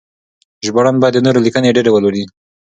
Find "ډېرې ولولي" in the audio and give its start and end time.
1.75-2.23